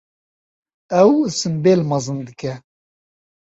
Ew 1.01 1.13
simbêl 1.37 1.79
mezin 1.89 2.19
dike. 2.27 2.53